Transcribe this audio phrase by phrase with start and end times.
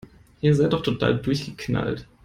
[0.41, 2.07] Ihr seid doch total durchgeknallt!